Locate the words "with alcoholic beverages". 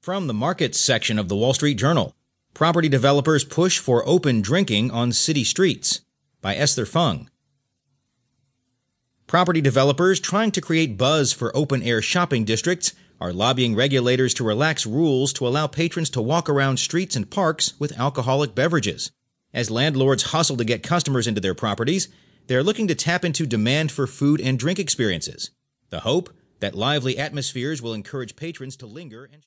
17.80-19.10